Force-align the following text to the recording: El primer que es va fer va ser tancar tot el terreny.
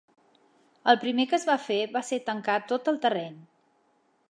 El 0.93 0.97
primer 1.03 1.25
que 1.33 1.37
es 1.39 1.45
va 1.51 1.57
fer 1.67 1.77
va 1.97 2.03
ser 2.09 2.21
tancar 2.31 2.57
tot 2.73 2.91
el 2.95 3.01
terreny. 3.07 3.39